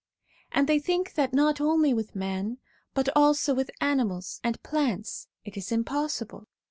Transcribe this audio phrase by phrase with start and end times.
[0.51, 2.57] And they think that not only with man,
[2.95, 6.47] but also with animals and plants, it is impossible.